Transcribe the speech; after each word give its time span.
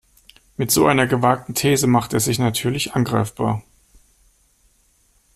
Mit 0.57 0.71
so 0.71 0.87
einer 0.87 1.05
gewagten 1.05 1.53
These 1.53 1.85
macht 1.85 2.13
er 2.13 2.19
sich 2.19 2.39
natürlich 2.39 2.95
angreifbar. 2.95 3.61